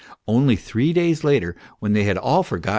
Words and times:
Only 0.27 0.55
three 0.55 0.93
days 0.93 1.23
later, 1.23 1.55
when 1.77 1.93
they 1.93 2.05
had 2.05 2.17
all 2.17 2.41
forgotten 2.41 2.69
ME. 2.69 2.69